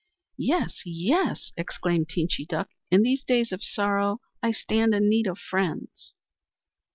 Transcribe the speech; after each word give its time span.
"Yes, 0.39 0.81
yes!" 0.83 1.51
exclaimed 1.55 2.09
Teenchy 2.09 2.47
Duck. 2.47 2.69
"In 2.89 3.03
these 3.03 3.23
days 3.23 3.51
of 3.51 3.63
sorrow 3.63 4.17
I 4.41 4.49
stand 4.51 4.95
in 4.95 5.07
need 5.07 5.27
of 5.27 5.37
friends." 5.37 6.15